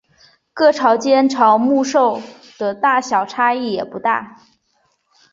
[0.51, 2.23] 各朝间镇墓兽
[2.57, 4.41] 的大小差异也不大。